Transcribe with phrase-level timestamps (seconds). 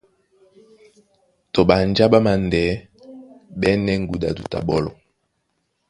[1.53, 2.79] Tɔ ɓanjá ɓá māndɛɛ́
[3.59, 4.91] ɓɛ́nɛ ŋgudi ó duta ɓɔ́lɔ,